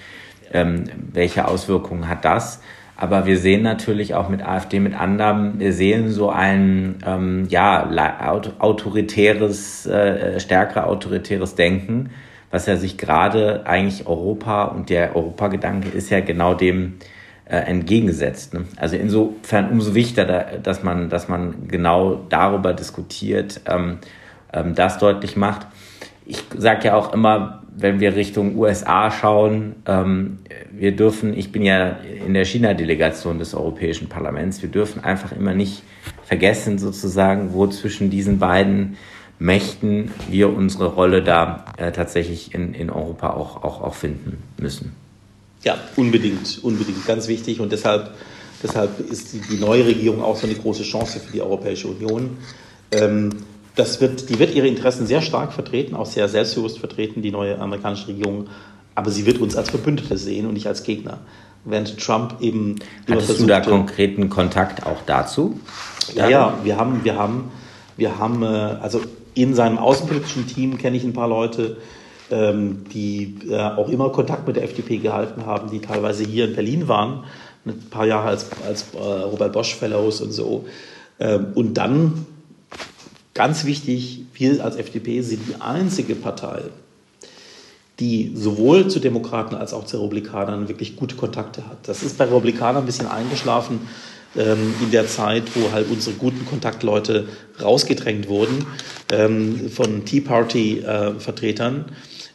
[0.54, 2.62] ähm, welche Auswirkungen hat das?
[2.98, 7.90] Aber wir sehen natürlich auch mit AfD, mit anderen, wir sehen so ein ähm, ja,
[8.60, 12.12] autoritäres, äh, stärker autoritäres Denken,
[12.52, 16.94] was ja sich gerade eigentlich Europa und der Europagedanke ist ja genau dem
[17.44, 18.54] äh, entgegengesetzt.
[18.54, 18.66] Ne?
[18.78, 23.98] Also insofern umso wichtiger, dass man, dass man genau darüber diskutiert, ähm,
[24.54, 25.68] ähm, das deutlich macht.
[26.26, 30.40] Ich sage ja auch immer, wenn wir Richtung USA schauen, ähm,
[30.72, 35.54] wir dürfen, ich bin ja in der China-Delegation des Europäischen Parlaments, wir dürfen einfach immer
[35.54, 35.84] nicht
[36.24, 38.98] vergessen, sozusagen, wo zwischen diesen beiden
[39.38, 44.94] Mächten wir unsere Rolle da äh, tatsächlich in, in Europa auch, auch, auch finden müssen.
[45.64, 47.60] Ja, unbedingt, unbedingt, ganz wichtig.
[47.60, 48.12] Und deshalb,
[48.64, 52.38] deshalb ist die, die neue Regierung auch so eine große Chance für die Europäische Union.
[52.92, 53.32] Ähm,
[53.76, 57.60] das wird, die wird ihre Interessen sehr stark vertreten, auch sehr selbstbewusst vertreten, die neue
[57.60, 58.48] amerikanische Regierung.
[58.96, 61.20] Aber sie wird uns als Verbündete sehen und nicht als Gegner.
[61.66, 62.76] Während Trump eben.
[63.10, 65.60] Hattest du da konkreten Kontakt auch dazu?
[66.14, 67.52] Ja, ja, wir haben, wir haben,
[67.98, 69.02] wir haben, äh, also
[69.34, 71.78] in seinem außenpolitischen Team kenne ich ein paar Leute,
[72.32, 76.56] ähm, die äh, auch immer Kontakt mit der FDP gehalten haben, die teilweise hier in
[76.56, 77.24] Berlin waren,
[77.66, 80.66] ein paar Jahre als, als äh, Robert Bosch Fellows und so.
[81.20, 82.26] Ähm, und dann,
[83.36, 86.64] ganz wichtig, wir als FDP sind die einzige Partei,
[88.00, 91.78] die sowohl zu Demokraten als auch zu Republikanern wirklich gute Kontakte hat.
[91.88, 93.82] Das ist bei Republikanern ein bisschen eingeschlafen
[94.36, 97.28] ähm, in der Zeit, wo halt unsere guten Kontaktleute
[97.62, 98.66] rausgedrängt wurden
[99.12, 101.86] ähm, von Tea Party-Vertretern.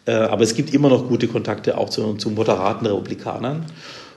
[0.07, 3.67] Äh, äh, aber es gibt immer noch gute Kontakte auch zu, zu moderaten Republikanern.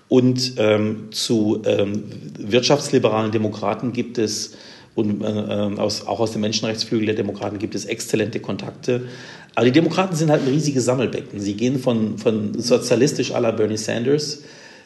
[0.09, 2.03] Und ähm, zu ähm,
[2.37, 4.53] wirtschaftsliberalen Demokraten gibt es
[4.95, 9.07] und äh, äh, aus, auch aus dem Menschenrechtsflügel der Demokraten gibt es exzellente Kontakte.
[9.55, 11.39] Aber die Demokraten sind halt ein riesiges Sammelbecken.
[11.39, 14.41] Sie gehen von, von sozialistisch à la Bernie Sanders,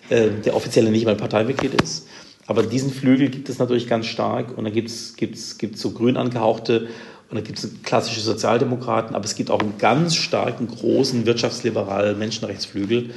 [0.10, 2.08] äh, der offiziell nicht mal Parteimitglied ist.
[2.48, 5.92] Aber diesen Flügel gibt es natürlich ganz stark und dann gibt es gibt's, gibt's so
[5.92, 6.88] grün angehauchte
[7.30, 12.18] und dann gibt es klassische Sozialdemokraten, aber es gibt auch einen ganz starken, großen wirtschaftsliberalen
[12.18, 13.10] Menschenrechtsflügel,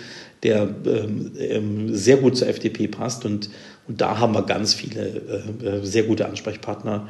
[0.43, 3.25] der ähm, ähm, sehr gut zur FDP passt.
[3.25, 3.51] Und,
[3.91, 5.01] und da haben wir ganz viele
[5.61, 7.09] äh, äh sehr gute Ansprechpartner.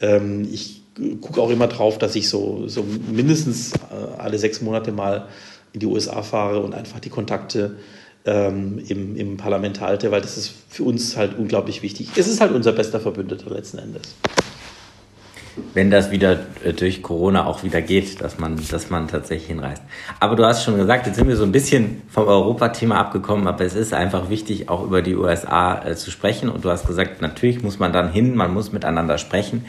[0.00, 0.82] Ähm, ich
[1.20, 5.26] gucke auch immer drauf, dass ich so, so mindestens äh, alle sechs Monate mal
[5.72, 7.78] in die USA fahre und einfach die Kontakte
[8.24, 12.10] ähm, im, im Parlament halte, weil das ist für uns halt unglaublich wichtig.
[12.14, 14.14] Es ist halt unser bester Verbündeter letzten Endes
[15.74, 19.82] wenn das wieder äh, durch Corona auch wieder geht, dass man, dass man tatsächlich hinreist.
[20.18, 23.64] Aber du hast schon gesagt, jetzt sind wir so ein bisschen vom Europathema abgekommen, aber
[23.64, 26.48] es ist einfach wichtig, auch über die USA äh, zu sprechen.
[26.48, 29.66] Und du hast gesagt, natürlich muss man dann hin, man muss miteinander sprechen.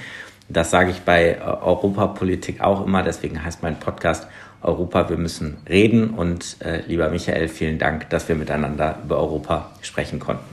[0.50, 3.04] Das sage ich bei äh, Europapolitik auch immer.
[3.04, 4.28] Deswegen heißt mein Podcast
[4.62, 6.12] Europa, wir müssen reden.
[6.12, 10.44] Und äh, lieber Michael, vielen Dank, dass wir miteinander über Europa sprechen konnten.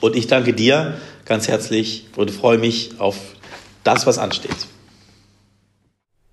[0.00, 3.16] Und ich danke dir ganz herzlich und freue mich auf
[3.84, 4.68] das, was ansteht.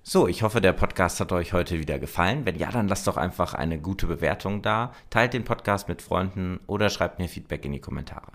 [0.08, 2.46] So, ich hoffe, der Podcast hat euch heute wieder gefallen.
[2.46, 6.60] Wenn ja, dann lasst doch einfach eine gute Bewertung da, teilt den Podcast mit Freunden
[6.68, 8.32] oder schreibt mir Feedback in die Kommentare.